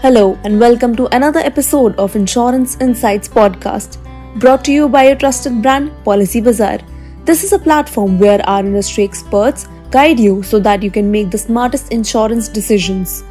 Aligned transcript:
Hello, 0.00 0.38
and 0.44 0.60
welcome 0.60 0.94
to 0.94 1.12
another 1.12 1.40
episode 1.40 1.96
of 1.98 2.14
Insurance 2.14 2.76
Insights 2.80 3.26
podcast, 3.26 3.98
brought 4.38 4.64
to 4.66 4.72
you 4.72 4.88
by 4.88 5.08
your 5.08 5.16
trusted 5.16 5.60
brand, 5.60 5.90
Policy 6.04 6.40
Bazaar. 6.40 6.78
This 7.24 7.42
is 7.42 7.52
a 7.52 7.58
platform 7.58 8.16
where 8.20 8.40
our 8.48 8.60
industry 8.60 9.02
experts 9.02 9.66
guide 9.90 10.20
you 10.20 10.44
so 10.44 10.60
that 10.60 10.84
you 10.84 10.90
can 10.92 11.10
make 11.10 11.32
the 11.32 11.38
smartest 11.38 11.90
insurance 11.90 12.48
decisions. 12.48 13.24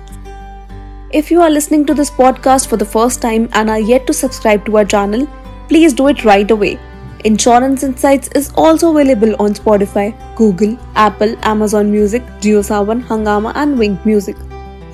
If 1.13 1.31
you 1.31 1.41
are 1.41 1.49
listening 1.49 1.85
to 1.85 1.93
this 1.93 2.11
podcast 2.11 2.68
for 2.68 2.75
the 2.75 2.91
first 2.97 3.21
time 3.21 3.47
and 3.54 3.70
are 3.70 3.79
yet 3.79 4.05
to 4.07 4.13
subscribe 4.13 4.65
to 4.65 4.75
our 4.79 4.84
channel, 4.84 5.25
please 5.70 5.93
do 5.93 6.09
it 6.09 6.25
right 6.25 6.52
away. 6.52 6.77
Insurance 7.23 7.84
Insights 7.84 8.27
is 8.36 8.52
also 8.55 8.91
available 8.91 9.38
on 9.39 9.54
Spotify, 9.54 10.13
Google, 10.36 10.77
Apple, 10.95 11.34
Amazon 11.43 11.89
Music, 11.89 12.23
JioSaavn, 12.41 13.04
Hungama, 13.04 13.54
and 13.55 13.77
Wynk 13.77 14.05
Music. 14.05 14.36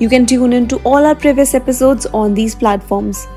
You 0.00 0.08
can 0.08 0.26
tune 0.26 0.52
in 0.52 0.66
to 0.68 0.78
all 0.78 1.06
our 1.06 1.14
previous 1.14 1.54
episodes 1.54 2.04
on 2.06 2.34
these 2.34 2.54
platforms. 2.54 3.28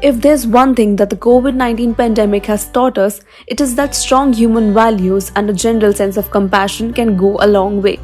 If 0.00 0.22
there's 0.22 0.46
one 0.46 0.74
thing 0.74 0.96
that 0.96 1.10
the 1.10 1.16
COVID 1.16 1.54
19 1.54 1.94
pandemic 1.94 2.46
has 2.46 2.70
taught 2.70 2.96
us, 2.96 3.20
it 3.46 3.60
is 3.60 3.74
that 3.74 3.94
strong 3.94 4.32
human 4.32 4.72
values 4.72 5.30
and 5.36 5.50
a 5.50 5.52
general 5.52 5.92
sense 5.92 6.16
of 6.16 6.30
compassion 6.30 6.94
can 6.94 7.14
go 7.16 7.36
a 7.40 7.46
long 7.46 7.82
way. 7.82 7.98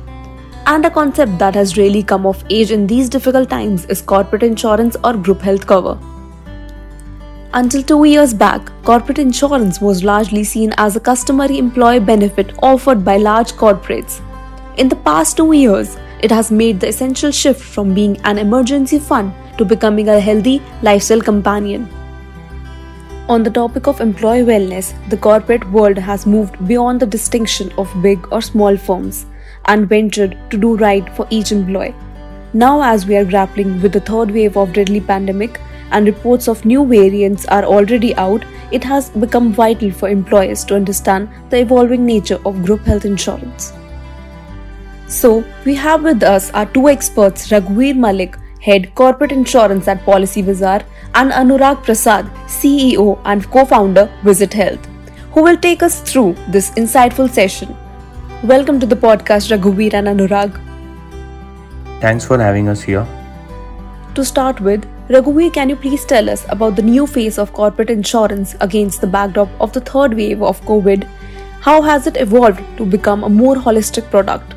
And 0.66 0.84
a 0.84 0.90
concept 0.90 1.38
that 1.38 1.54
has 1.54 1.78
really 1.78 2.02
come 2.02 2.26
of 2.26 2.44
age 2.50 2.70
in 2.70 2.86
these 2.86 3.08
difficult 3.08 3.48
times 3.48 3.86
is 3.86 4.02
corporate 4.02 4.42
insurance 4.42 4.96
or 5.02 5.14
group 5.14 5.41
health 5.41 5.66
cover. 5.66 5.98
Until 7.54 7.82
two 7.82 8.04
years 8.04 8.34
back, 8.34 8.70
corporate 8.82 9.18
insurance 9.18 9.80
was 9.80 10.04
largely 10.04 10.44
seen 10.44 10.74
as 10.77 10.96
a 10.96 11.00
customary 11.00 11.56
employee 11.56 12.00
benefit 12.00 12.52
offered 12.62 13.04
by 13.04 13.16
large 13.16 13.52
corporates. 13.52 14.20
In 14.77 14.88
the 14.88 14.96
past 14.96 15.36
two 15.36 15.52
years, 15.52 15.96
it 16.27 16.30
has 16.30 16.51
made 16.51 16.80
the 16.80 16.88
essential 16.88 17.30
shift 17.30 17.62
from 17.73 17.92
being 17.96 18.16
an 18.30 18.38
emergency 18.38 18.98
fund 18.98 19.33
to 19.59 19.64
becoming 19.73 20.09
a 20.09 20.20
healthy 20.20 20.55
lifestyle 20.83 21.20
companion. 21.20 21.83
On 23.28 23.42
the 23.42 23.50
topic 23.50 23.86
of 23.86 24.00
employee 24.00 24.47
wellness, 24.50 24.89
the 25.11 25.19
corporate 25.27 25.69
world 25.70 25.98
has 25.98 26.25
moved 26.27 26.56
beyond 26.69 27.00
the 27.00 27.06
distinction 27.06 27.70
of 27.84 27.94
big 28.03 28.27
or 28.33 28.41
small 28.41 28.77
firms 28.77 29.27
and 29.66 29.89
ventured 29.89 30.39
to 30.50 30.58
do 30.64 30.77
right 30.77 31.14
for 31.14 31.28
each 31.31 31.53
employee. 31.53 31.94
Now, 32.55 32.83
as 32.83 33.06
we 33.06 33.16
are 33.16 33.31
grappling 33.36 33.81
with 33.83 33.92
the 33.92 34.00
third 34.00 34.31
wave 34.31 34.56
of 34.56 34.72
deadly 34.72 35.00
pandemic, 35.00 35.61
and 35.91 36.06
reports 36.06 36.48
of 36.48 36.64
new 36.64 36.84
variants 36.86 37.47
are 37.47 37.64
already 37.64 38.14
out, 38.16 38.44
it 38.72 38.83
has 38.83 39.11
become 39.11 39.53
vital 39.53 39.91
for 39.91 40.09
employers 40.09 40.64
to 40.64 40.75
understand 40.75 41.28
the 41.50 41.59
evolving 41.61 42.06
nature 42.06 42.41
of 42.47 42.64
group 42.64 42.81
health 42.81 43.05
insurance. 43.05 43.72
So, 45.06 45.44
we 45.66 45.74
have 45.74 46.02
with 46.02 46.22
us 46.22 46.50
our 46.52 46.64
two 46.64 46.88
experts 46.88 47.48
Raghuveer 47.48 47.94
Malik, 47.94 48.38
Head 48.62 48.94
Corporate 48.94 49.33
Insurance 49.33 49.86
at 49.86 50.02
Policy 50.02 50.41
Bazaar, 50.41 50.83
and 51.14 51.30
Anurag 51.30 51.84
Prasad, 51.84 52.24
CEO 52.47 53.20
and 53.27 53.44
co 53.50 53.66
founder 53.66 54.10
Visit 54.22 54.55
Health, 54.55 54.88
who 55.32 55.42
will 55.42 55.58
take 55.58 55.82
us 55.82 56.00
through 56.00 56.34
this 56.48 56.70
insightful 56.70 57.28
session. 57.30 57.77
Welcome 58.44 58.80
to 58.80 58.86
the 58.86 58.97
podcast, 58.97 59.55
Raghuveer 59.55 59.92
and 59.92 60.08
Anurag. 60.08 60.58
Thanks 62.00 62.25
for 62.25 62.38
having 62.38 62.69
us 62.69 62.80
here. 62.80 63.06
To 64.14 64.25
start 64.25 64.58
with, 64.58 64.86
Raghuveer, 65.08 65.52
can 65.52 65.69
you 65.69 65.77
please 65.77 66.06
tell 66.06 66.30
us 66.30 66.47
about 66.48 66.77
the 66.77 66.82
new 66.82 67.06
phase 67.06 67.38
of 67.38 67.52
corporate 67.52 67.91
insurance 67.91 68.56
against 68.62 69.02
the 69.02 69.06
backdrop 69.06 69.50
of 69.60 69.75
the 69.75 69.80
third 69.82 70.14
wave 70.14 70.42
of 70.42 70.62
COVID? 70.62 71.05
How 71.60 71.82
has 71.82 72.06
it 72.06 72.16
evolved 72.16 72.62
to 72.78 72.86
become 72.86 73.22
a 73.22 73.28
more 73.28 73.56
holistic 73.56 74.10
product? 74.10 74.53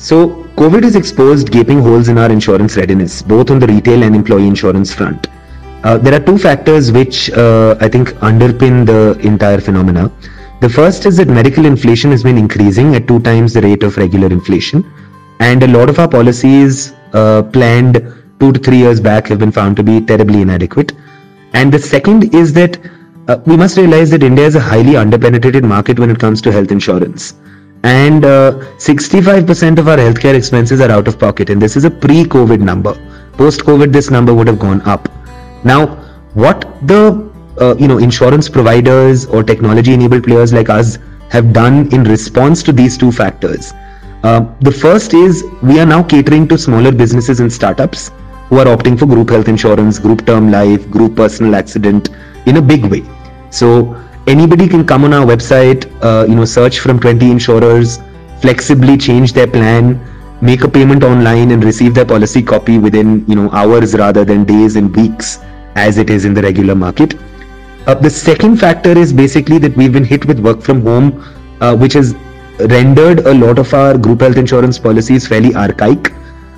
So, 0.00 0.28
COVID 0.56 0.82
has 0.84 0.96
exposed 0.96 1.52
gaping 1.52 1.80
holes 1.82 2.08
in 2.08 2.16
our 2.16 2.32
insurance 2.32 2.74
readiness, 2.78 3.20
both 3.20 3.50
on 3.50 3.58
the 3.58 3.66
retail 3.66 4.02
and 4.02 4.16
employee 4.16 4.46
insurance 4.46 4.94
front. 4.94 5.26
Uh, 5.84 5.98
there 5.98 6.14
are 6.14 6.24
two 6.24 6.38
factors 6.38 6.90
which 6.90 7.30
uh, 7.32 7.76
I 7.82 7.88
think 7.88 8.08
underpin 8.30 8.86
the 8.86 9.18
entire 9.20 9.60
phenomena. 9.60 10.10
The 10.62 10.70
first 10.70 11.04
is 11.04 11.18
that 11.18 11.28
medical 11.28 11.66
inflation 11.66 12.10
has 12.12 12.22
been 12.22 12.38
increasing 12.38 12.94
at 12.94 13.06
two 13.06 13.20
times 13.20 13.52
the 13.52 13.60
rate 13.60 13.82
of 13.82 13.98
regular 13.98 14.28
inflation, 14.28 14.90
and 15.38 15.62
a 15.62 15.68
lot 15.68 15.90
of 15.90 15.98
our 15.98 16.08
policies 16.08 16.94
uh, 17.12 17.42
planned 17.42 18.02
two 18.40 18.52
to 18.52 18.58
three 18.58 18.78
years 18.78 19.00
back 19.00 19.26
have 19.26 19.38
been 19.38 19.52
found 19.52 19.76
to 19.76 19.82
be 19.82 20.00
terribly 20.00 20.40
inadequate. 20.40 20.94
And 21.52 21.70
the 21.70 21.78
second 21.78 22.34
is 22.34 22.54
that 22.54 22.80
uh, 23.28 23.36
we 23.44 23.54
must 23.54 23.76
realize 23.76 24.08
that 24.12 24.22
India 24.22 24.46
is 24.46 24.54
a 24.54 24.60
highly 24.60 24.94
underpenetrated 24.94 25.62
market 25.62 25.98
when 25.98 26.08
it 26.08 26.18
comes 26.18 26.40
to 26.40 26.50
health 26.50 26.72
insurance. 26.72 27.34
And 27.82 28.24
uh, 28.24 28.52
65% 28.76 29.78
of 29.78 29.88
our 29.88 29.96
healthcare 29.96 30.34
expenses 30.34 30.80
are 30.80 30.90
out 30.90 31.08
of 31.08 31.18
pocket, 31.18 31.50
and 31.50 31.60
this 31.60 31.76
is 31.76 31.84
a 31.84 31.90
pre 31.90 32.24
COVID 32.24 32.60
number. 32.60 32.94
Post 33.34 33.60
COVID, 33.60 33.92
this 33.92 34.10
number 34.10 34.34
would 34.34 34.46
have 34.46 34.58
gone 34.58 34.82
up. 34.82 35.08
Now, 35.64 35.86
what 36.34 36.60
the 36.86 37.30
uh, 37.60 37.74
you 37.76 37.88
know 37.88 37.98
insurance 37.98 38.48
providers 38.48 39.26
or 39.26 39.42
technology 39.42 39.94
enabled 39.94 40.24
players 40.24 40.52
like 40.52 40.68
us 40.68 40.98
have 41.30 41.52
done 41.52 41.92
in 41.92 42.04
response 42.04 42.62
to 42.62 42.72
these 42.72 42.96
two 42.98 43.12
factors 43.12 43.72
uh, 44.22 44.44
the 44.60 44.70
first 44.70 45.14
is 45.14 45.44
we 45.62 45.80
are 45.80 45.86
now 45.86 46.02
catering 46.02 46.46
to 46.46 46.58
smaller 46.58 46.92
businesses 46.92 47.40
and 47.40 47.50
startups 47.50 48.10
who 48.48 48.58
are 48.58 48.66
opting 48.66 48.98
for 48.98 49.06
group 49.06 49.30
health 49.30 49.48
insurance, 49.48 49.98
group 49.98 50.26
term 50.26 50.50
life, 50.50 50.90
group 50.90 51.16
personal 51.16 51.54
accident 51.54 52.10
in 52.46 52.58
a 52.58 52.62
big 52.62 52.84
way. 52.84 53.02
So 53.48 53.96
anybody 54.26 54.68
can 54.68 54.86
come 54.86 55.04
on 55.04 55.12
our 55.12 55.26
website, 55.26 55.90
uh, 56.02 56.26
you 56.26 56.34
know, 56.34 56.44
search 56.44 56.80
from 56.80 57.00
20 57.00 57.30
insurers, 57.30 57.98
flexibly 58.40 58.96
change 58.96 59.32
their 59.32 59.46
plan, 59.46 60.00
make 60.40 60.62
a 60.64 60.68
payment 60.68 61.04
online 61.04 61.50
and 61.50 61.64
receive 61.64 61.94
their 61.94 62.04
policy 62.04 62.42
copy 62.42 62.78
within, 62.78 63.24
you 63.28 63.34
know, 63.34 63.50
hours 63.50 63.94
rather 63.94 64.24
than 64.24 64.44
days 64.44 64.76
and 64.76 64.94
weeks 64.96 65.38
as 65.74 65.98
it 65.98 66.10
is 66.10 66.24
in 66.24 66.34
the 66.34 66.42
regular 66.42 66.74
market. 66.74 67.14
Uh, 67.86 67.94
the 67.94 68.10
second 68.10 68.56
factor 68.56 68.96
is 68.96 69.12
basically 69.12 69.58
that 69.58 69.76
we've 69.76 69.92
been 69.92 70.04
hit 70.04 70.24
with 70.26 70.38
work 70.40 70.60
from 70.60 70.82
home, 70.82 71.24
uh, 71.60 71.76
which 71.76 71.94
has 71.94 72.14
rendered 72.68 73.20
a 73.26 73.34
lot 73.34 73.58
of 73.58 73.72
our 73.72 73.96
group 73.96 74.20
health 74.20 74.36
insurance 74.36 74.78
policies 74.78 75.26
fairly 75.26 75.54
archaic 75.54 76.12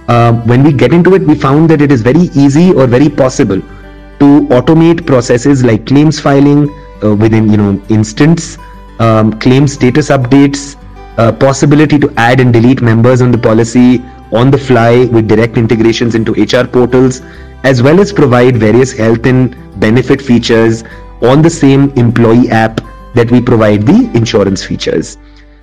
uh, 0.08 0.32
when 0.50 0.62
we 0.62 0.72
get 0.72 0.92
into 0.92 1.14
it, 1.14 1.22
we 1.22 1.34
found 1.34 1.70
that 1.70 1.80
it 1.80 1.92
is 1.92 2.02
very 2.02 2.28
easy 2.34 2.72
or 2.72 2.86
very 2.86 3.08
possible 3.08 3.60
to 4.18 4.28
automate 4.56 5.06
processes 5.06 5.64
like 5.64 5.86
claims 5.86 6.18
filing 6.18 6.68
uh, 7.02 7.14
within 7.14 7.50
you 7.50 7.56
know 7.56 7.82
instance, 7.88 8.58
um, 8.98 9.38
claim 9.40 9.66
status 9.66 10.08
updates, 10.08 10.76
uh, 11.18 11.32
possibility 11.32 11.98
to 11.98 12.12
add 12.16 12.40
and 12.40 12.52
delete 12.52 12.82
members 12.82 13.22
on 13.22 13.32
the 13.32 13.38
policy 13.38 14.02
on 14.32 14.50
the 14.50 14.58
fly 14.58 15.04
with 15.06 15.28
direct 15.28 15.58
integrations 15.58 16.14
into 16.14 16.32
HR 16.32 16.66
portals, 16.66 17.20
as 17.64 17.82
well 17.82 18.00
as 18.00 18.12
provide 18.12 18.56
various 18.56 18.92
health 18.92 19.26
and 19.26 19.56
benefit 19.78 20.22
features 20.22 20.84
on 21.20 21.42
the 21.42 21.50
same 21.50 21.90
employee 21.90 22.48
app 22.50 22.80
that 23.14 23.30
we 23.30 23.40
provide 23.40 23.82
the 23.82 24.10
insurance 24.14 24.64
features. 24.64 25.18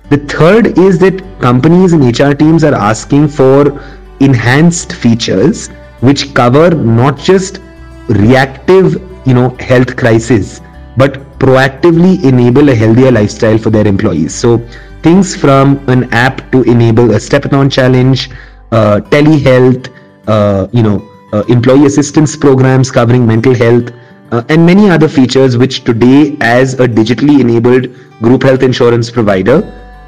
The 0.08 0.18
third 0.18 0.78
is 0.78 0.98
that 1.00 1.20
companies 1.40 1.92
and 1.92 2.02
HR 2.02 2.32
teams 2.32 2.64
are 2.64 2.74
asking 2.74 3.28
for 3.28 3.80
enhanced 4.20 4.92
features 4.92 5.68
which 6.00 6.34
cover 6.34 6.70
not 6.70 7.18
just 7.18 7.60
reactive 8.08 8.94
you 9.26 9.34
know 9.34 9.50
health 9.60 9.96
crisis 9.96 10.60
but 10.96 11.20
proactively 11.44 12.12
enable 12.30 12.68
a 12.68 12.74
healthier 12.74 13.10
lifestyle 13.10 13.58
for 13.58 13.70
their 13.70 13.86
employees 13.86 14.34
so 14.34 14.58
things 15.02 15.34
from 15.34 15.78
an 15.88 16.04
app 16.12 16.50
to 16.52 16.62
enable 16.74 17.12
a 17.12 17.20
stepathon 17.26 17.72
challenge 17.78 18.30
uh, 18.72 19.00
telehealth 19.14 19.88
uh, 20.26 20.66
you 20.72 20.82
know 20.82 20.98
uh, 21.32 21.42
employee 21.48 21.86
assistance 21.86 22.36
programs 22.36 22.90
covering 22.90 23.26
mental 23.26 23.54
health 23.54 23.90
uh, 24.32 24.42
and 24.48 24.64
many 24.64 24.90
other 24.90 25.08
features 25.08 25.56
which 25.56 25.82
today 25.84 26.36
as 26.40 26.74
a 26.74 26.86
digitally 26.86 27.40
enabled 27.40 27.88
group 28.20 28.42
health 28.42 28.62
insurance 28.62 29.10
provider 29.10 29.58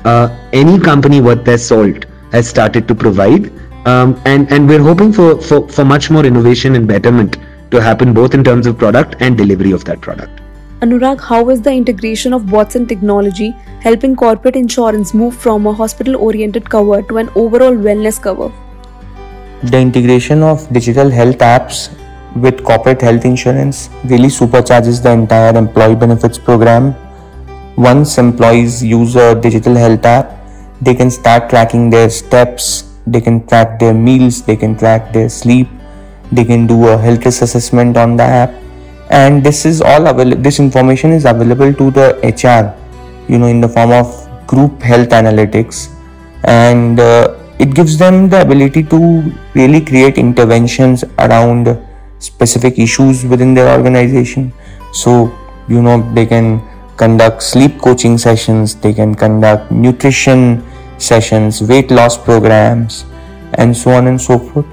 uh, 0.05 0.29
any 0.53 0.79
company 0.79 1.21
worth 1.21 1.45
their 1.45 1.59
salt 1.59 2.05
has 2.33 2.49
started 2.49 2.87
to 2.87 2.95
provide 2.95 3.51
um, 3.87 4.21
and 4.27 4.53
and 4.53 4.69
we're 4.69 4.83
hoping 4.83 5.13
for, 5.13 5.41
for 5.41 5.67
for 5.69 5.85
much 5.85 6.11
more 6.11 6.25
innovation 6.25 6.77
and 6.77 6.87
betterment 6.87 7.37
to 7.71 7.81
happen 7.81 8.13
both 8.13 8.35
in 8.35 8.45
terms 8.45 8.67
of 8.67 8.79
product 8.79 9.17
and 9.21 9.37
delivery 9.37 9.73
of 9.73 9.85
that 9.85 10.01
product. 10.01 10.42
Anurag, 10.83 11.21
how 11.21 11.49
is 11.49 11.63
the 11.63 11.73
integration 11.73 12.33
of 12.33 12.53
and 12.53 12.89
technology 12.89 13.51
helping 13.81 14.17
corporate 14.17 14.57
insurance 14.57 15.15
move 15.15 15.37
from 15.37 15.67
a 15.67 15.73
hospital 15.73 16.17
oriented 16.17 16.69
cover 16.69 17.03
to 17.03 17.19
an 17.19 17.29
overall 17.37 17.73
wellness 17.73 18.21
cover? 18.21 18.53
The 19.63 19.79
integration 19.79 20.43
of 20.43 20.69
digital 20.73 21.09
health 21.09 21.39
apps 21.39 21.97
with 22.35 22.65
corporate 22.65 23.01
health 23.01 23.25
insurance 23.25 23.91
really 24.07 24.29
supercharges 24.29 25.03
the 25.03 25.13
entire 25.13 25.57
employee 25.57 25.95
benefits 25.95 26.37
program. 26.37 26.97
Once 27.77 28.19
employees 28.19 28.83
use 28.83 29.15
a 29.15 29.35
digital 29.37 29.77
health 29.77 30.05
app, 30.05 30.37
they 30.81 30.95
can 30.95 31.13
start 31.13 31.49
tracking 31.49 31.91
their 31.91 32.11
steps, 32.11 32.93
they 33.07 33.21
can 33.21 33.47
track 33.47 33.79
their 33.79 33.95
meals 33.95 34.43
they 34.43 34.57
can 34.57 34.77
track 34.77 35.13
their 35.13 35.29
sleep 35.29 35.69
they 36.31 36.45
can 36.45 36.67
do 36.67 36.89
a 36.89 36.97
health 36.97 37.25
risk 37.25 37.43
assessment 37.43 37.97
on 37.97 38.17
the 38.17 38.23
app 38.23 38.62
and 39.13 39.45
this 39.45 39.65
is 39.65 39.81
all 39.81 40.07
available 40.07 40.43
this 40.43 40.59
information 40.59 41.13
is 41.13 41.25
available 41.25 41.73
to 41.81 41.91
the 41.99 42.07
hr 42.33 42.65
you 43.33 43.39
know 43.39 43.47
in 43.47 43.61
the 43.61 43.69
form 43.69 43.93
of 43.93 44.09
group 44.47 44.83
health 44.83 45.11
analytics 45.21 45.89
and 46.45 46.99
uh, 46.99 47.39
it 47.59 47.75
gives 47.75 47.97
them 47.97 48.29
the 48.29 48.41
ability 48.41 48.83
to 48.83 48.99
really 49.55 49.81
create 49.81 50.19
interventions 50.19 51.05
around 51.19 51.79
specific 52.19 52.79
issues 52.79 53.25
within 53.25 53.55
their 53.55 53.77
organization. 53.77 54.53
So, 54.93 55.37
you 55.69 55.83
know, 55.83 56.03
they 56.15 56.27
can 56.27 56.61
conduct 56.97 57.43
sleep 57.43 57.79
coaching 57.81 58.19
sessions, 58.19 58.75
they 58.75 58.93
can 58.93 59.15
conduct 59.15 59.71
nutrition 59.71 60.65
sessions, 60.99 61.63
weight 61.63 61.91
loss 61.91 62.17
programs, 62.17 63.05
and 63.55 63.77
so 63.77 63.93
on 63.93 64.07
and 64.07 64.21
so 64.21 64.39
forth. 64.39 64.67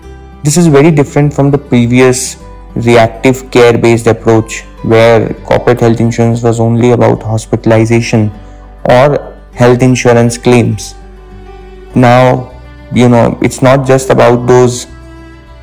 This 0.43 0.57
is 0.57 0.67
very 0.67 0.91
different 0.91 1.33
from 1.33 1.51
the 1.51 1.57
previous 1.57 2.37
reactive 2.75 3.49
care 3.51 3.77
based 3.77 4.07
approach 4.07 4.61
where 4.83 5.33
corporate 5.45 5.79
health 5.79 5.99
insurance 5.99 6.43
was 6.43 6.59
only 6.59 6.91
about 6.91 7.21
hospitalization 7.21 8.31
or 8.85 9.35
health 9.53 9.81
insurance 9.81 10.37
claims. 10.37 10.95
Now, 11.95 12.51
you 12.93 13.09
know, 13.09 13.37
it's 13.41 13.61
not 13.61 13.85
just 13.85 14.09
about 14.09 14.47
those 14.47 14.85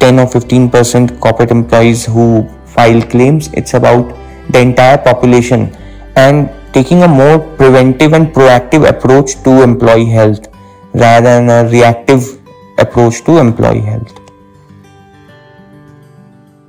10 0.01 0.19
or 0.19 0.27
15% 0.27 1.21
corporate 1.21 1.51
employees 1.51 2.05
who 2.05 2.49
file 2.67 3.01
claims, 3.03 3.49
it's 3.55 3.75
about 3.75 4.15
the 4.51 4.61
entire 4.61 4.99
population 4.99 5.75
and 6.17 6.51
taking 6.73 7.03
a 7.03 7.09
more 7.09 7.39
preventive 7.57 8.13
and 8.13 8.29
proactive 8.35 8.89
approach 8.89 9.43
to 9.45 9.63
employee 9.63 10.05
health 10.05 10.47
rather 10.93 11.41
than 11.41 11.49
a 11.49 11.69
reactive 11.71 12.41
approach 12.79 13.25
to 13.25 13.39
employee 13.39 13.81
health. 13.81 14.26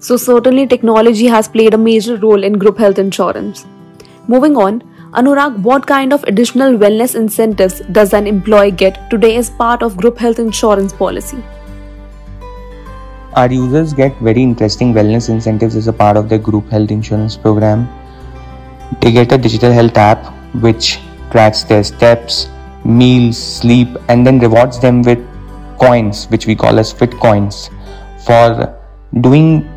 So, 0.08 0.16
certainly, 0.16 0.66
technology 0.66 1.26
has 1.26 1.50
played 1.50 1.74
a 1.74 1.78
major 1.78 2.16
role 2.16 2.42
in 2.42 2.54
group 2.54 2.78
health 2.78 2.98
insurance. 2.98 3.66
Moving 4.30 4.56
on, 4.56 4.82
Anurag, 5.12 5.58
what 5.64 5.86
kind 5.86 6.14
of 6.14 6.24
additional 6.24 6.78
wellness 6.78 7.14
incentives 7.14 7.82
does 7.92 8.14
an 8.14 8.26
employee 8.26 8.72
get 8.72 9.10
today 9.10 9.36
as 9.36 9.50
part 9.50 9.84
of 9.84 9.98
group 9.98 10.18
health 10.18 10.40
insurance 10.40 10.94
policy? 10.94 11.44
Our 13.36 13.52
users 13.52 13.92
get 13.92 14.18
very 14.20 14.42
interesting 14.42 14.94
wellness 14.94 15.28
incentives 15.28 15.76
as 15.76 15.88
a 15.88 15.92
part 16.06 16.16
of 16.16 16.30
their 16.30 16.40
group 16.40 16.70
health 16.70 16.90
insurance 16.90 17.36
program. 17.36 17.86
They 19.02 19.12
get 19.12 19.34
a 19.34 19.38
digital 19.38 19.74
health 19.74 19.98
app 19.98 20.26
which 20.68 21.00
tracks 21.32 21.64
their 21.64 21.84
steps, 21.84 22.48
meals, 22.86 23.38
sleep, 23.38 23.90
and 24.08 24.26
then 24.26 24.40
rewards 24.40 24.80
them 24.80 25.02
with 25.02 25.20
coins, 25.78 26.28
which 26.28 26.48
we 26.48 26.56
call 26.56 26.80
as 26.80 26.94
fit 26.94 27.12
coins, 27.12 27.70
for 28.26 28.74
doing 29.20 29.68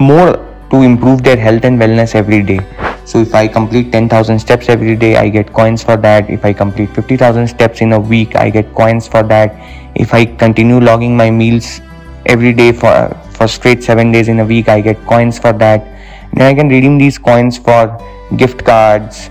more 0.00 0.36
to 0.70 0.82
improve 0.82 1.22
their 1.22 1.36
health 1.36 1.64
and 1.64 1.80
wellness 1.80 2.14
every 2.14 2.42
day. 2.42 2.60
So 3.04 3.20
if 3.20 3.34
I 3.34 3.46
complete 3.46 3.92
10,000 3.92 4.38
steps 4.38 4.68
every 4.68 4.96
day, 4.96 5.16
I 5.16 5.28
get 5.28 5.52
coins 5.52 5.82
for 5.82 5.96
that. 5.96 6.28
If 6.28 6.44
I 6.44 6.52
complete 6.52 6.90
50,000 6.90 7.46
steps 7.46 7.80
in 7.80 7.92
a 7.92 8.00
week, 8.00 8.34
I 8.36 8.50
get 8.50 8.74
coins 8.74 9.06
for 9.06 9.22
that. 9.22 9.54
If 9.94 10.12
I 10.12 10.24
continue 10.24 10.80
logging 10.80 11.16
my 11.16 11.30
meals 11.30 11.80
every 12.26 12.52
day 12.52 12.72
for 12.72 13.16
for 13.30 13.46
straight 13.46 13.84
7 13.84 14.10
days 14.10 14.28
in 14.28 14.40
a 14.40 14.44
week, 14.44 14.68
I 14.68 14.80
get 14.80 15.04
coins 15.06 15.38
for 15.38 15.52
that. 15.52 15.86
Then 16.32 16.46
I 16.46 16.54
can 16.54 16.68
redeem 16.68 16.98
these 16.98 17.18
coins 17.18 17.58
for 17.58 17.96
gift 18.36 18.64
cards, 18.64 19.30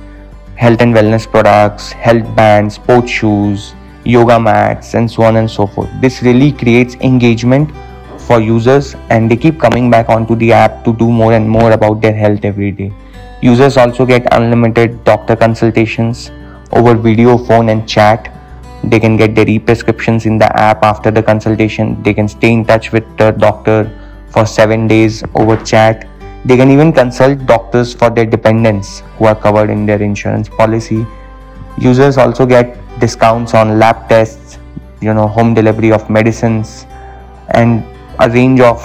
health 0.55 0.81
and 0.81 0.95
wellness 0.95 1.29
products, 1.29 1.91
health 1.91 2.35
bands, 2.35 2.75
sports 2.75 3.11
shoes, 3.11 3.73
yoga 4.05 4.39
mats 4.39 4.93
and 4.93 5.09
so 5.09 5.23
on 5.23 5.35
and 5.35 5.49
so 5.49 5.67
forth. 5.67 5.89
This 5.99 6.21
really 6.21 6.51
creates 6.51 6.95
engagement 6.95 7.71
for 8.27 8.39
users 8.41 8.95
and 9.09 9.29
they 9.29 9.35
keep 9.35 9.59
coming 9.59 9.89
back 9.89 10.09
onto 10.09 10.35
the 10.35 10.51
app 10.51 10.83
to 10.85 10.93
do 10.93 11.07
more 11.09 11.33
and 11.33 11.49
more 11.49 11.71
about 11.71 12.01
their 12.01 12.13
health 12.13 12.43
every 12.43 12.71
day. 12.71 12.91
Users 13.41 13.77
also 13.77 14.05
get 14.05 14.27
unlimited 14.31 15.03
doctor 15.03 15.35
consultations 15.35 16.31
over 16.71 16.95
video, 16.95 17.37
phone, 17.37 17.69
and 17.69 17.87
chat. 17.87 18.31
They 18.83 18.99
can 18.99 19.17
get 19.17 19.35
their 19.35 19.47
e 19.47 19.59
prescriptions 19.59 20.25
in 20.25 20.37
the 20.37 20.49
app 20.59 20.83
after 20.83 21.11
the 21.11 21.23
consultation. 21.23 22.01
They 22.03 22.13
can 22.13 22.27
stay 22.27 22.51
in 22.51 22.65
touch 22.65 22.91
with 22.91 23.05
the 23.17 23.31
doctor 23.31 23.91
for 24.29 24.45
seven 24.45 24.87
days 24.87 25.23
over 25.35 25.57
chat. 25.63 26.07
They 26.45 26.57
can 26.57 26.69
even 26.69 26.93
consult 26.93 27.45
doctors 27.45 27.93
for 27.93 28.09
their 28.09 28.25
dependents 28.25 29.01
who 29.17 29.25
are 29.25 29.35
covered 29.35 29.69
in 29.69 29.85
their 29.85 30.01
insurance 30.01 30.49
policy. 30.49 31.05
Users 31.77 32.17
also 32.17 32.45
get 32.45 32.77
discounts 32.99 33.53
on 33.53 33.79
lab 33.79 34.07
tests, 34.07 34.59
you 35.01 35.13
know, 35.13 35.27
home 35.27 35.53
delivery 35.53 35.91
of 35.91 36.09
medicines, 36.09 36.85
and 37.49 37.83
a 38.19 38.29
range 38.29 38.59
of 38.59 38.79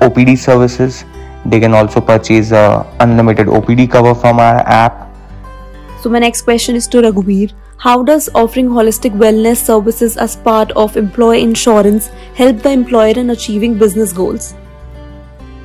OPD 0.00 0.36
services. 0.38 1.04
They 1.44 1.60
can 1.60 1.74
also 1.74 2.00
purchase 2.00 2.52
a 2.52 2.86
unlimited 3.00 3.46
OPD 3.46 3.90
cover 3.90 4.14
from 4.14 4.38
our 4.38 4.60
app. 4.66 5.08
So 6.00 6.10
my 6.10 6.18
next 6.18 6.42
question 6.42 6.76
is 6.76 6.86
to 6.88 7.02
Raghuveer. 7.02 7.52
How 7.78 8.02
does 8.02 8.28
offering 8.34 8.68
holistic 8.68 9.16
wellness 9.16 9.56
services 9.56 10.16
as 10.16 10.36
part 10.36 10.70
of 10.72 10.96
employee 10.96 11.42
insurance 11.42 12.08
help 12.34 12.58
the 12.58 12.70
employer 12.70 13.14
in 13.16 13.30
achieving 13.30 13.76
business 13.76 14.12
goals? 14.12 14.54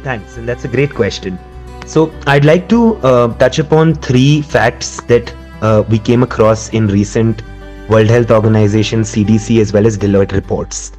Thanks, 0.03 0.37
and 0.37 0.47
that's 0.47 0.65
a 0.65 0.67
great 0.67 0.93
question. 0.93 1.37
So 1.85 2.11
I'd 2.25 2.43
like 2.43 2.67
to 2.69 2.95
uh, 2.97 3.33
touch 3.37 3.59
upon 3.59 3.95
three 3.95 4.41
facts 4.41 4.99
that 5.01 5.33
uh, 5.61 5.83
we 5.89 5.99
came 5.99 6.23
across 6.23 6.69
in 6.69 6.87
recent 6.87 7.43
World 7.89 8.09
Health 8.09 8.31
Organization 8.31 9.01
CDC 9.01 9.61
as 9.61 9.71
well 9.71 9.85
as 9.85 9.97
Deloitte 9.97 10.33
reports. 10.33 10.91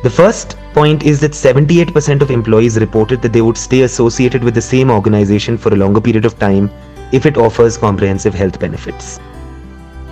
The 0.00 0.10
first 0.10 0.56
point 0.74 1.02
is 1.02 1.18
that 1.20 1.32
78% 1.32 2.22
of 2.22 2.30
employees 2.30 2.78
reported 2.78 3.20
that 3.22 3.32
they 3.32 3.42
would 3.42 3.58
stay 3.58 3.82
associated 3.82 4.44
with 4.44 4.54
the 4.54 4.62
same 4.62 4.92
organization 4.92 5.58
for 5.58 5.72
a 5.74 5.76
longer 5.76 6.00
period 6.00 6.24
of 6.24 6.38
time 6.38 6.70
if 7.10 7.26
it 7.26 7.36
offers 7.36 7.76
comprehensive 7.76 8.32
health 8.32 8.60
benefits. 8.60 9.18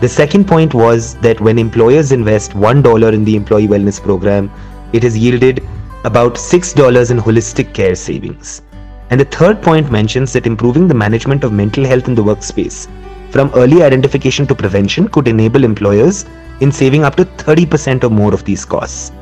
The 0.00 0.08
second 0.08 0.48
point 0.48 0.74
was 0.74 1.14
that 1.18 1.40
when 1.40 1.58
employers 1.58 2.10
invest 2.10 2.52
$1 2.52 3.12
in 3.12 3.24
the 3.24 3.36
employee 3.36 3.68
wellness 3.68 4.02
program, 4.02 4.50
it 4.92 5.04
has 5.04 5.16
yielded 5.16 5.62
about 6.04 6.34
$6 6.34 7.10
in 7.12 7.18
holistic 7.18 7.72
care 7.72 7.94
savings. 7.94 8.62
And 9.10 9.20
the 9.20 9.24
third 9.24 9.62
point 9.62 9.92
mentions 9.92 10.32
that 10.32 10.48
improving 10.48 10.88
the 10.88 10.94
management 10.94 11.44
of 11.44 11.52
mental 11.52 11.84
health 11.84 12.08
in 12.08 12.16
the 12.16 12.24
workspace 12.24 12.88
from 13.30 13.52
early 13.54 13.84
identification 13.84 14.48
to 14.48 14.54
prevention 14.54 15.06
could 15.08 15.28
enable 15.28 15.62
employers 15.62 16.24
in 16.60 16.72
saving 16.72 17.04
up 17.04 17.14
to 17.16 17.24
30% 17.24 18.02
or 18.02 18.10
more 18.10 18.34
of 18.34 18.44
these 18.44 18.64
costs. 18.64 19.12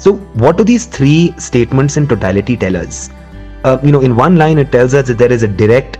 So, 0.00 0.14
what 0.42 0.56
do 0.56 0.64
these 0.64 0.86
three 0.86 1.34
statements 1.36 1.98
in 1.98 2.08
totality 2.08 2.56
tell 2.56 2.74
us? 2.74 3.10
Uh, 3.64 3.76
you 3.82 3.92
know, 3.92 4.00
in 4.00 4.16
one 4.16 4.36
line, 4.36 4.56
it 4.56 4.72
tells 4.72 4.94
us 4.94 5.08
that 5.08 5.18
there 5.18 5.30
is 5.30 5.42
a 5.42 5.48
direct, 5.48 5.98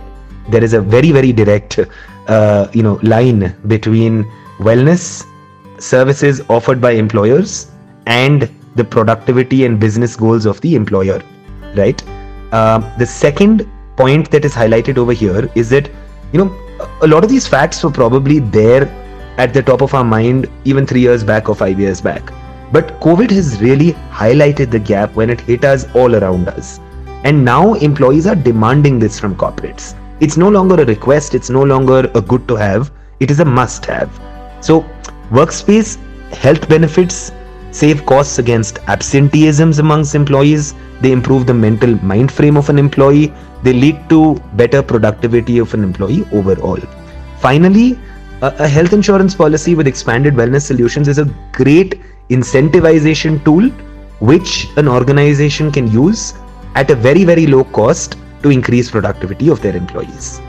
there 0.49 0.63
is 0.63 0.73
a 0.73 0.81
very, 0.81 1.11
very 1.11 1.31
direct, 1.31 1.79
uh, 2.27 2.67
you 2.73 2.81
know, 2.81 2.99
line 3.03 3.55
between 3.67 4.23
wellness 4.57 5.23
services 5.77 6.41
offered 6.49 6.81
by 6.81 6.91
employers 6.93 7.69
and 8.07 8.49
the 8.75 8.83
productivity 8.83 9.65
and 9.65 9.79
business 9.79 10.15
goals 10.15 10.47
of 10.47 10.59
the 10.61 10.73
employer, 10.73 11.21
right? 11.75 12.03
Uh, 12.51 12.79
the 12.97 13.05
second 13.05 13.69
point 13.97 14.31
that 14.31 14.43
is 14.43 14.55
highlighted 14.55 14.97
over 14.97 15.13
here 15.13 15.47
is 15.53 15.69
that, 15.69 15.91
you 16.33 16.43
know, 16.43 16.87
a 17.03 17.07
lot 17.07 17.23
of 17.23 17.29
these 17.29 17.47
facts 17.47 17.83
were 17.83 17.91
probably 17.91 18.39
there 18.39 18.85
at 19.37 19.53
the 19.53 19.61
top 19.61 19.81
of 19.81 19.93
our 19.93 20.03
mind 20.03 20.49
even 20.65 20.87
three 20.87 21.01
years 21.01 21.23
back 21.23 21.49
or 21.49 21.55
five 21.55 21.79
years 21.79 22.01
back 22.01 22.33
but 22.71 22.99
COVID 22.99 23.31
has 23.31 23.61
really 23.61 23.93
highlighted 24.11 24.71
the 24.71 24.79
gap 24.79 25.13
when 25.15 25.29
it 25.29 25.41
hit 25.41 25.65
us 25.65 25.85
all 25.95 26.15
around 26.15 26.47
us. 26.47 26.79
And 27.23 27.43
now 27.45 27.73
employees 27.75 28.27
are 28.27 28.35
demanding 28.35 28.99
this 28.99 29.19
from 29.19 29.35
corporates. 29.35 29.95
It's 30.19 30.37
no 30.37 30.49
longer 30.49 30.81
a 30.81 30.85
request, 30.85 31.35
it's 31.35 31.49
no 31.49 31.63
longer 31.63 32.09
a 32.15 32.21
good 32.21 32.47
to 32.47 32.55
have, 32.55 32.91
it 33.19 33.31
is 33.31 33.39
a 33.39 33.45
must 33.45 33.85
have. 33.85 34.09
So, 34.61 34.81
workspace 35.29 35.97
health 36.33 36.67
benefits 36.69 37.31
save 37.71 38.05
costs 38.05 38.37
against 38.37 38.75
absenteeisms 38.87 39.79
amongst 39.79 40.13
employees, 40.13 40.73
they 40.99 41.11
improve 41.11 41.47
the 41.47 41.53
mental 41.53 41.95
mind 42.03 42.31
frame 42.31 42.57
of 42.57 42.69
an 42.69 42.77
employee, 42.77 43.33
they 43.63 43.73
lead 43.73 44.09
to 44.09 44.35
better 44.53 44.83
productivity 44.83 45.57
of 45.57 45.73
an 45.73 45.83
employee 45.83 46.25
overall. 46.33 46.79
Finally, 47.39 47.97
a, 48.41 48.67
health 48.67 48.91
insurance 48.91 49.35
policy 49.35 49.75
with 49.75 49.87
expanded 49.87 50.33
wellness 50.33 50.63
solutions 50.63 51.07
is 51.07 51.17
a 51.17 51.25
great 51.53 51.99
incentivization 52.37 53.43
tool 53.45 53.69
which 54.19 54.67
an 54.77 54.87
organization 54.87 55.71
can 55.71 55.91
use 55.91 56.33
at 56.75 56.89
a 56.89 56.95
very, 56.95 57.23
very 57.23 57.47
low 57.47 57.63
cost 57.63 58.17
to 58.43 58.49
increase 58.49 58.91
productivity 58.91 59.49
of 59.49 59.61
their 59.61 59.75
employees. 59.75 60.39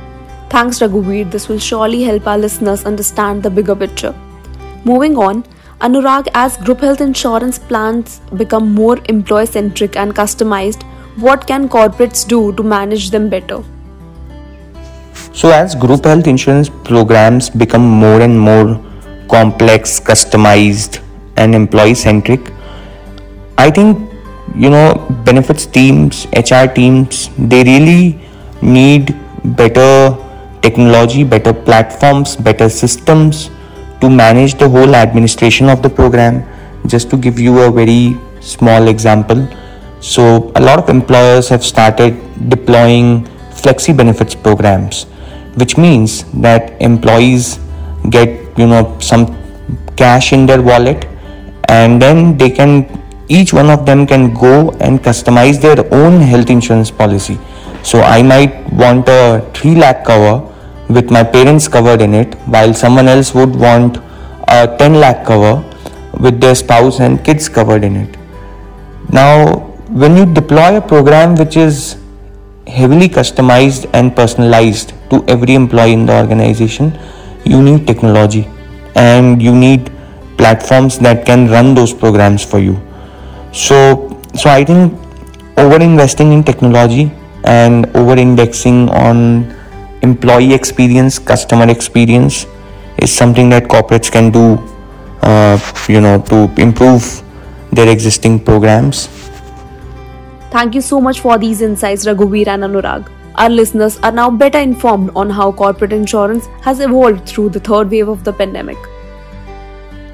Thanks, 0.50 0.80
Raghuveer. 0.80 1.30
This 1.30 1.48
will 1.48 1.58
surely 1.58 2.02
help 2.02 2.26
our 2.26 2.38
listeners 2.38 2.84
understand 2.84 3.42
the 3.42 3.50
bigger 3.50 3.74
picture. 3.74 4.14
Moving 4.84 5.16
on, 5.16 5.44
Anurag, 5.80 6.28
as 6.34 6.56
group 6.58 6.80
health 6.80 7.00
insurance 7.00 7.58
plans 7.58 8.20
become 8.36 8.72
more 8.72 8.98
employee 9.08 9.46
centric 9.46 9.96
and 9.96 10.14
customized, 10.14 10.82
what 11.16 11.46
can 11.46 11.68
corporates 11.68 12.26
do 12.26 12.52
to 12.54 12.62
manage 12.62 13.10
them 13.10 13.28
better? 13.28 13.62
So, 15.32 15.50
as 15.50 15.74
group 15.74 16.04
health 16.04 16.26
insurance 16.26 16.68
programs 16.68 17.48
become 17.48 17.82
more 17.82 18.20
and 18.20 18.38
more 18.38 18.80
complex, 19.28 19.98
customized, 19.98 21.00
and 21.36 21.54
employee 21.54 21.94
centric 21.94 22.52
i 23.58 23.70
think 23.70 24.10
you 24.54 24.70
know 24.70 24.94
benefits 25.24 25.66
teams 25.66 26.26
hr 26.36 26.66
teams 26.74 27.30
they 27.38 27.62
really 27.64 28.20
need 28.60 29.14
better 29.62 30.16
technology 30.60 31.24
better 31.24 31.52
platforms 31.52 32.36
better 32.36 32.68
systems 32.68 33.50
to 34.02 34.10
manage 34.10 34.54
the 34.58 34.68
whole 34.68 34.96
administration 34.96 35.68
of 35.68 35.80
the 35.80 35.88
program. 35.88 36.44
Just 36.86 37.08
to 37.10 37.16
give 37.16 37.38
you 37.38 37.60
a 37.60 37.70
very 37.70 38.16
small 38.40 38.88
example 38.88 39.48
so 40.00 40.50
a 40.56 40.60
lot 40.60 40.80
of 40.80 40.88
employers 40.88 41.48
have 41.48 41.64
started 41.64 42.16
deploying 42.48 43.24
flexi 43.60 43.96
benefits 43.96 44.34
programs 44.34 45.04
which 45.54 45.76
means 45.78 46.24
that 46.46 46.72
employees 46.82 47.60
get 48.10 48.58
you 48.58 48.66
know 48.66 48.82
some 48.98 49.24
cash 49.94 50.32
in 50.32 50.44
their 50.44 50.60
wallet 50.60 51.06
and 51.78 52.02
then 52.02 52.36
they 52.36 52.50
can 52.50 52.72
each 53.28 53.52
one 53.58 53.70
of 53.74 53.86
them 53.86 54.06
can 54.06 54.24
go 54.34 54.70
and 54.86 55.02
customize 55.08 55.60
their 55.60 55.80
own 55.94 56.20
health 56.20 56.50
insurance 56.50 56.90
policy. 56.90 57.38
So 57.82 58.00
i 58.00 58.22
might 58.22 58.72
want 58.72 59.08
a 59.08 59.22
3 59.54 59.74
lakh 59.82 60.04
cover 60.04 60.34
with 60.96 61.10
my 61.16 61.22
parents 61.36 61.68
covered 61.76 62.02
in 62.06 62.14
it 62.14 62.34
while 62.54 62.74
someone 62.82 63.08
else 63.08 63.34
would 63.34 63.54
want 63.64 63.96
a 64.48 64.60
10 64.78 65.00
lakh 65.04 65.24
cover 65.30 65.54
with 66.24 66.40
their 66.40 66.54
spouse 66.54 67.00
and 67.00 67.24
kids 67.24 67.48
covered 67.48 67.84
in 67.84 67.96
it. 67.96 68.16
Now 69.20 69.30
when 70.02 70.16
you 70.16 70.26
deploy 70.40 70.76
a 70.76 70.80
program 70.80 71.34
which 71.36 71.56
is 71.56 71.96
heavily 72.66 73.08
customized 73.08 73.88
and 73.92 74.14
personalized 74.14 74.92
to 75.10 75.24
every 75.28 75.54
employee 75.54 75.92
in 75.92 76.06
the 76.06 76.18
organization 76.18 76.92
you 77.44 77.62
need 77.62 77.86
technology. 77.86 78.48
And 78.94 79.42
you 79.42 79.54
need 79.54 79.91
platforms 80.42 80.98
that 80.98 81.24
can 81.30 81.48
run 81.56 81.74
those 81.80 81.94
programs 82.04 82.44
for 82.52 82.60
you 82.66 82.76
so 83.64 83.80
so 84.42 84.50
i 84.50 84.64
think 84.64 84.92
over 85.64 85.80
investing 85.90 86.32
in 86.36 86.44
technology 86.52 87.10
and 87.44 87.86
over 88.02 88.16
indexing 88.26 88.88
on 88.90 89.18
employee 90.02 90.52
experience 90.60 91.18
customer 91.32 91.68
experience 91.78 92.46
is 92.98 93.12
something 93.22 93.50
that 93.56 93.64
corporates 93.74 94.10
can 94.10 94.30
do 94.30 94.46
uh, 95.22 95.58
you 95.88 96.00
know 96.00 96.16
to 96.32 96.38
improve 96.68 97.22
their 97.72 97.88
existing 97.88 98.38
programs 98.50 99.08
Thank 100.52 100.74
you 100.74 100.82
so 100.82 101.00
much 101.00 101.20
for 101.20 101.38
these 101.38 101.62
insights, 101.62 102.04
Raghuveer 102.04 102.46
and 102.46 102.62
Anurag. 102.64 103.10
Our 103.36 103.48
listeners 103.48 103.98
are 104.00 104.12
now 104.12 104.28
better 104.30 104.58
informed 104.58 105.10
on 105.16 105.30
how 105.30 105.50
corporate 105.50 105.94
insurance 105.94 106.48
has 106.60 106.80
evolved 106.80 107.26
through 107.26 107.48
the 107.48 107.60
third 107.60 107.90
wave 107.90 108.08
of 108.08 108.22
the 108.24 108.34
pandemic. 108.34 108.76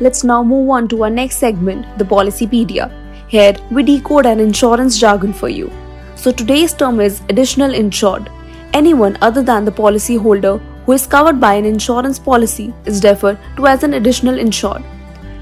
Let's 0.00 0.22
now 0.22 0.44
move 0.44 0.70
on 0.70 0.86
to 0.88 1.02
our 1.02 1.10
next 1.10 1.38
segment, 1.38 1.98
the 1.98 2.04
Policypedia. 2.04 2.90
Here, 3.28 3.56
we 3.70 3.82
decode 3.82 4.26
an 4.26 4.38
insurance 4.38 4.96
jargon 4.96 5.32
for 5.32 5.48
you. 5.48 5.72
So 6.14 6.30
today's 6.30 6.72
term 6.72 7.00
is 7.00 7.20
additional 7.28 7.74
insured. 7.74 8.30
Anyone 8.72 9.18
other 9.20 9.42
than 9.42 9.64
the 9.64 9.72
policyholder 9.72 10.60
who 10.84 10.92
is 10.92 11.06
covered 11.06 11.40
by 11.40 11.54
an 11.54 11.64
insurance 11.64 12.18
policy 12.18 12.72
is 12.86 13.02
referred 13.02 13.38
to 13.56 13.66
as 13.66 13.82
an 13.82 13.94
additional 13.94 14.38
insured. 14.38 14.84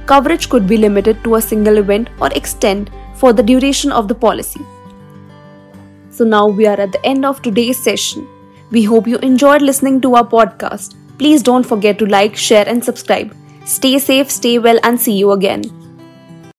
Coverage 0.06 0.48
could 0.48 0.66
be 0.66 0.76
limited 0.78 1.22
to 1.24 1.34
a 1.34 1.42
single 1.42 1.76
event 1.78 2.08
or 2.20 2.28
extend 2.32 2.90
for 3.14 3.32
the 3.32 3.42
duration 3.42 3.92
of 3.92 4.08
the 4.08 4.14
policy. 4.14 4.60
So 6.10 6.24
now 6.24 6.46
we 6.46 6.66
are 6.66 6.80
at 6.80 6.92
the 6.92 7.04
end 7.04 7.26
of 7.26 7.42
today's 7.42 7.82
session. 7.82 8.26
We 8.70 8.84
hope 8.84 9.06
you 9.06 9.18
enjoyed 9.18 9.60
listening 9.60 10.00
to 10.00 10.14
our 10.14 10.26
podcast. 10.26 10.94
Please 11.18 11.42
don't 11.42 11.66
forget 11.66 11.98
to 11.98 12.06
like, 12.06 12.36
share, 12.36 12.66
and 12.66 12.82
subscribe. 12.82 13.36
Stay 13.66 13.98
safe, 13.98 14.30
stay 14.30 14.58
well, 14.58 14.78
and 14.84 15.00
see 15.00 15.12
you 15.18 15.32
again. 15.32 15.85